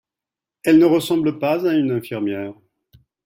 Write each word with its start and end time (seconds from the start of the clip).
Ellen 0.63 0.79
ne 0.79 0.85
ressemble 0.85 1.37
pas 1.37 1.63
à 1.67 1.73
une 1.75 1.91
infirmière. 1.91 2.55